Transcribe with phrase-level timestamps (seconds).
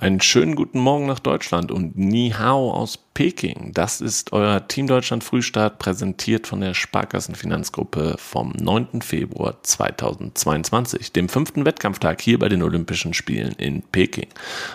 [0.00, 3.72] Einen schönen guten Morgen nach Deutschland und Ni Hao aus Peking.
[3.74, 9.02] Das ist euer Team Deutschland Frühstart, präsentiert von der Sparkassen Finanzgruppe vom 9.
[9.02, 14.28] Februar 2022, dem fünften Wettkampftag hier bei den Olympischen Spielen in Peking.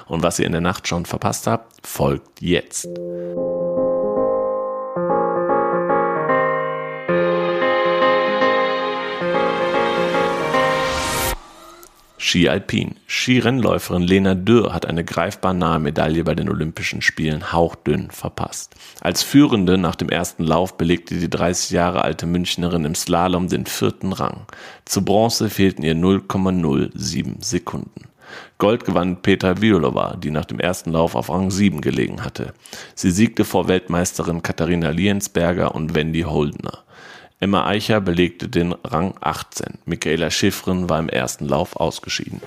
[0.05, 2.87] Und was ihr in der Nacht schon verpasst habt, folgt jetzt.
[12.25, 12.95] Ski Alpin.
[13.05, 18.73] Skirennläuferin Lena Dürr hat eine greifbar nahe Medaille bei den Olympischen Spielen hauchdünn verpasst.
[18.99, 23.67] Als Führende nach dem ersten Lauf belegte die 30 Jahre alte Münchnerin im Slalom den
[23.67, 24.47] vierten Rang.
[24.85, 28.05] Zu Bronze fehlten ihr 0,07 Sekunden.
[28.57, 32.55] Gold gewann Petra Violova, die nach dem ersten Lauf auf Rang 7 gelegen hatte.
[32.95, 36.85] Sie siegte vor Weltmeisterin Katharina Liensberger und Wendy Holdner.
[37.45, 39.77] Emma Eicher belegte den Rang 18.
[39.85, 42.41] Michaela Schiffrin war im ersten Lauf ausgeschieden.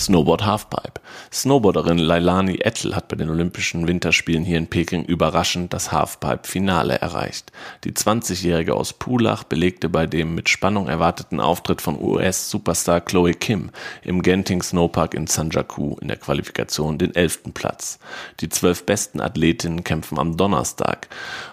[0.00, 1.00] Snowboard Halfpipe.
[1.30, 7.52] Snowboarderin Lailani Ettel hat bei den Olympischen Winterspielen hier in Peking überraschend das Halfpipe-Finale erreicht.
[7.84, 13.70] Die 20-Jährige aus Pulach belegte bei dem mit Spannung erwarteten Auftritt von US-Superstar Chloe Kim
[14.02, 17.52] im Genting Snowpark in Sanjaku in der Qualifikation den 11.
[17.52, 17.98] Platz.
[18.40, 21.08] Die zwölf besten Athletinnen kämpfen am Donnerstag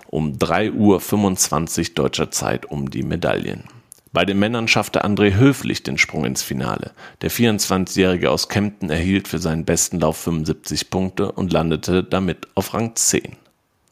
[0.08, 3.77] um 3.25 Uhr deutscher Zeit um die Medaillen.
[4.14, 6.92] Bei den Männern schaffte André Höflich den Sprung ins Finale.
[7.22, 12.74] Der 24-Jährige aus Kempten erhielt für seinen besten Lauf 75 Punkte und landete damit auf
[12.74, 13.36] Rang 10.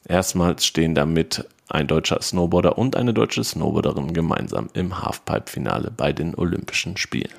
[0.07, 6.35] Erstmals stehen damit ein deutscher Snowboarder und eine deutsche Snowboarderin gemeinsam im Halfpipe-Finale bei den
[6.35, 7.31] Olympischen Spielen.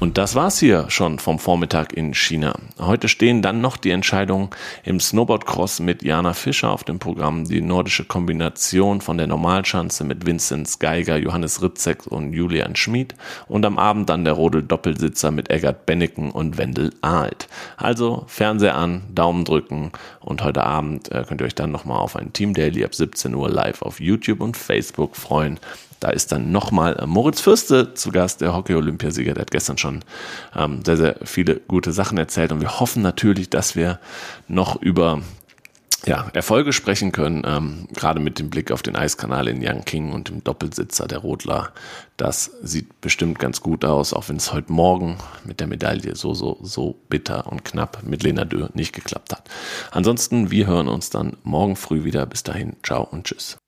[0.00, 2.54] Und das war's hier schon vom Vormittag in China.
[2.78, 4.50] Heute stehen dann noch die Entscheidungen
[4.84, 10.24] im Snowboardcross mit Jana Fischer auf dem Programm, die nordische Kombination von der Normalschanze mit
[10.24, 13.16] Vinzenz Geiger, Johannes Ritzek und Julian Schmid
[13.48, 17.48] und am Abend dann der Rodel Doppelsitzer mit Eggert Benneken und Wendel Ahlt.
[17.76, 22.14] Also Fernseher an, Daumen drücken und heute Abend äh, könnt ihr euch dann nochmal auf
[22.14, 25.58] ein Team Daily ab 17 Uhr live auf YouTube und Facebook freuen.
[26.00, 29.34] Da ist dann nochmal äh, Moritz Fürste zu Gast, der Hockey-Olympiasieger.
[29.34, 30.04] Der hat gestern schon
[30.54, 32.52] ähm, sehr, sehr viele gute Sachen erzählt.
[32.52, 33.98] Und wir hoffen natürlich, dass wir
[34.46, 35.20] noch über
[36.06, 40.28] ja, Erfolge sprechen können, ähm, gerade mit dem Blick auf den Eiskanal in Yangqing und
[40.28, 41.72] dem Doppelsitzer der Rodler.
[42.16, 46.34] Das sieht bestimmt ganz gut aus, auch wenn es heute Morgen mit der Medaille so,
[46.34, 49.50] so, so bitter und knapp mit Lena Dö nicht geklappt hat.
[49.90, 52.26] Ansonsten, wir hören uns dann morgen früh wieder.
[52.26, 53.58] Bis dahin, ciao und tschüss.